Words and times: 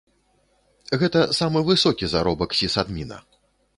Гэта 1.03 1.19
самы 1.39 1.63
высокі 1.69 2.05
заробак 2.15 2.59
сісадміна. 2.61 3.17